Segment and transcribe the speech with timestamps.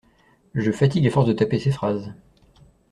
[0.55, 2.11] Je fatigue à force de taper ces phrases.